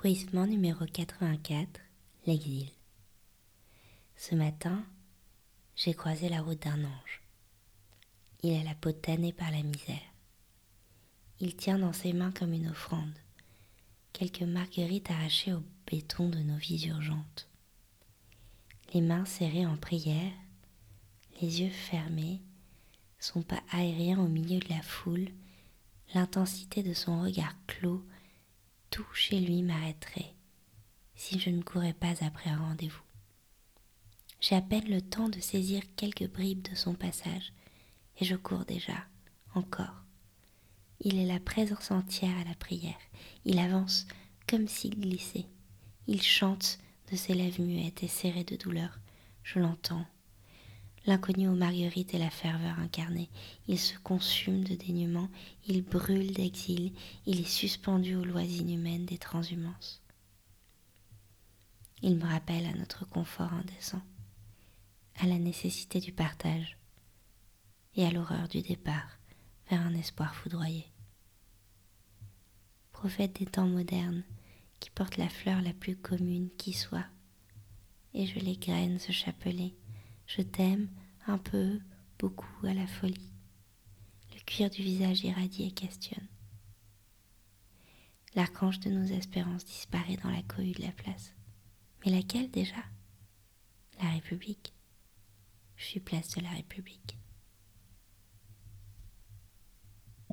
[0.00, 1.78] Bruissement numéro 84,
[2.26, 2.70] l'exil.
[4.16, 4.82] Ce matin,
[5.76, 7.20] j'ai croisé la route d'un ange.
[8.42, 10.00] Il a la peau tannée par la misère.
[11.38, 13.12] Il tient dans ses mains comme une offrande
[14.14, 17.50] quelques marguerites arrachées au béton de nos vies urgentes.
[18.94, 20.32] Les mains serrées en prière,
[21.42, 22.40] les yeux fermés,
[23.18, 25.28] son pas aérien au milieu de la foule,
[26.14, 28.02] l'intensité de son regard clos,
[28.90, 30.34] tout chez lui m'arrêterait
[31.20, 33.02] si je ne courais pas après un rendez-vous.
[34.40, 37.52] J'ai à peine le temps de saisir quelques bribes de son passage,
[38.18, 39.04] et je cours déjà,
[39.54, 40.02] encore.
[41.00, 42.98] Il est la présence entière à la prière.
[43.44, 44.06] Il avance
[44.48, 45.46] comme s'il glissait.
[46.06, 46.78] Il chante
[47.12, 48.98] de ses lèvres muettes et serrées de douleur.
[49.42, 50.06] Je l'entends.
[51.10, 53.30] L'inconnu aux marguerites et la ferveur incarnée.
[53.66, 55.28] Il se consume de dénuement,
[55.66, 56.92] il brûle d'exil,
[57.26, 60.04] il est suspendu aux lois inhumaines des transhumances.
[62.00, 64.00] Il me rappelle à notre confort indécent
[65.16, 66.78] à la nécessité du partage
[67.96, 69.18] et à l'horreur du départ
[69.68, 70.86] vers un espoir foudroyé.
[72.92, 74.22] Prophète des temps modernes
[74.78, 77.08] qui porte la fleur la plus commune qui soit,
[78.14, 79.74] et je les graine ce chapelet,
[80.36, 80.88] je t'aime
[81.26, 81.80] un peu,
[82.18, 83.32] beaucoup à la folie.
[84.32, 86.28] Le cuir du visage irradie et questionne.
[88.34, 91.34] L'archange de nos espérances disparaît dans la cohue de la place.
[92.04, 92.84] Mais laquelle déjà?
[94.00, 94.72] La République.
[95.76, 97.18] Je suis place de la République.